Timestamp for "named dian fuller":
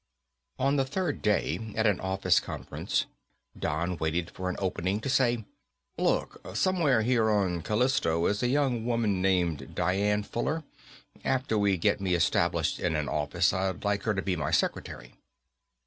9.21-10.63